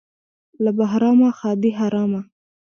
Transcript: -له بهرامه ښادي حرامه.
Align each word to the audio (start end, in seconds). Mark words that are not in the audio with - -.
-له 0.63 0.71
بهرامه 0.77 1.29
ښادي 1.39 1.71
حرامه. 1.79 2.21